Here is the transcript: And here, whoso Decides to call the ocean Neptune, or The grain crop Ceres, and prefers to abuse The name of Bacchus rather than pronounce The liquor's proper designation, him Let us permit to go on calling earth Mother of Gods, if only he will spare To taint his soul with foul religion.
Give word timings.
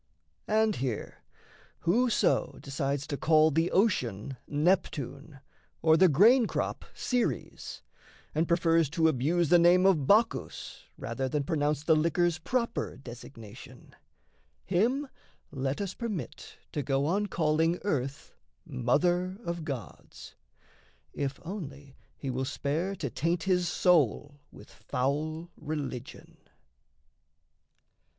And 0.47 0.77
here, 0.77 1.21
whoso 1.81 2.57
Decides 2.59 3.05
to 3.05 3.17
call 3.17 3.51
the 3.51 3.69
ocean 3.69 4.35
Neptune, 4.47 5.41
or 5.83 5.95
The 5.95 6.09
grain 6.09 6.47
crop 6.47 6.85
Ceres, 6.95 7.83
and 8.33 8.47
prefers 8.47 8.89
to 8.89 9.07
abuse 9.07 9.49
The 9.49 9.59
name 9.59 9.85
of 9.85 10.07
Bacchus 10.07 10.85
rather 10.97 11.29
than 11.29 11.43
pronounce 11.43 11.83
The 11.83 11.95
liquor's 11.95 12.39
proper 12.39 12.97
designation, 12.97 13.95
him 14.65 15.07
Let 15.51 15.79
us 15.79 15.93
permit 15.93 16.57
to 16.71 16.81
go 16.81 17.05
on 17.05 17.27
calling 17.27 17.77
earth 17.83 18.33
Mother 18.65 19.37
of 19.45 19.63
Gods, 19.63 20.33
if 21.13 21.39
only 21.45 21.95
he 22.17 22.31
will 22.31 22.43
spare 22.45 22.95
To 22.95 23.11
taint 23.11 23.43
his 23.43 23.67
soul 23.67 24.39
with 24.51 24.71
foul 24.71 25.51
religion. 25.57 26.37